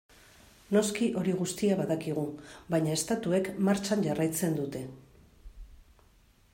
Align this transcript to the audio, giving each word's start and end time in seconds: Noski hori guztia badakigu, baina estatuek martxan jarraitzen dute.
Noski 0.75 1.09
hori 1.21 1.35
guztia 1.41 1.75
badakigu, 1.81 2.23
baina 2.75 2.97
estatuek 3.01 3.51
martxan 3.69 4.03
jarraitzen 4.09 4.59
dute. 4.63 4.83